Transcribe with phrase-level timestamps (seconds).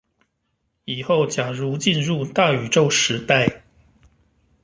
[0.85, 3.61] 以後假如進入大宇宙時代